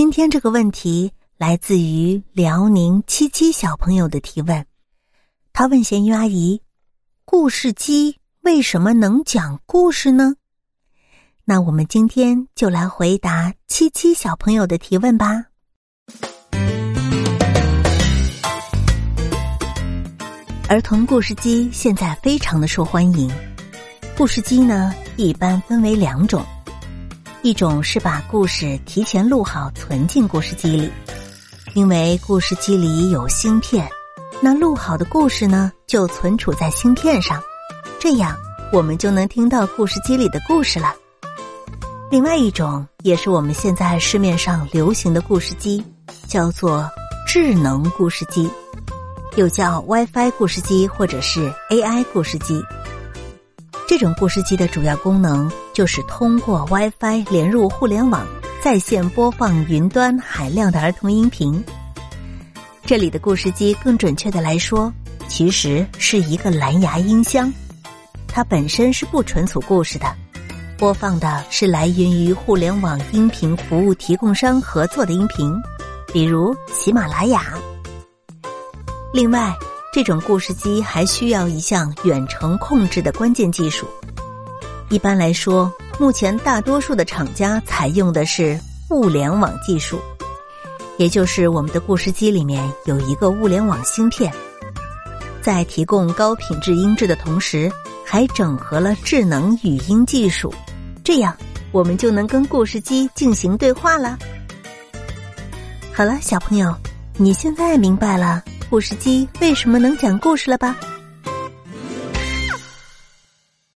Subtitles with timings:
[0.00, 4.64] 今天这个问题来自于辽宁七七小朋友的提问，
[5.52, 6.62] 他问咸鱼阿姨
[7.26, 10.36] ：“故事机为什么能讲故事呢？”
[11.44, 15.44] 那我们今天就来回答七七小朋友的提问吧。
[20.70, 23.30] 儿童故事机现在非常的受欢迎。
[24.16, 26.42] 故事机呢，一般分为两种，
[27.42, 30.90] 一种是把故事提前录好存进故事机里，
[31.72, 33.88] 因为故事机里有芯片，
[34.42, 37.42] 那录好的故事呢就存储在芯片上，
[37.98, 38.36] 这样
[38.70, 40.94] 我们就能听到故事机里的故事了。
[42.10, 45.82] 另外一种也是我们现在市面上流行的故事机，
[46.28, 46.86] 叫做
[47.26, 48.50] 智能故事机。
[49.36, 52.62] 又叫 WiFi 故事机或者是 AI 故事机。
[53.90, 58.24] 这种故事机的主要功能就是通过 WiFi 连入互联网，
[58.62, 61.60] 在线播放云端海量的儿童音频。
[62.86, 64.92] 这里的故事机，更准确的来说，
[65.26, 67.52] 其实是一个蓝牙音箱，
[68.28, 70.06] 它本身是不存储故事的，
[70.78, 75.52] 播放的是来源于互联网音频服务提供商合作的音频，
[76.12, 77.58] 比如喜马拉雅。
[79.12, 79.52] 另外，
[79.92, 83.88] 这种故事机还需要一项远程控制的关键技术。
[84.88, 88.58] 一般来说，目前大多数的厂家采用的是
[88.90, 90.00] 物联网技术，
[90.96, 94.32] 也就是我们的故事机里面有一个物联网芯片，
[95.42, 97.70] 在提供高品质音质的同时，
[98.04, 100.54] 还整合了智能语音技术，
[101.02, 101.36] 这样
[101.72, 104.16] 我们就能跟故事机进行对话了。
[105.92, 106.72] 好了，小朋友，
[107.16, 108.40] 你现在明白了。
[108.70, 110.76] 故事机为什么能讲故事了吧？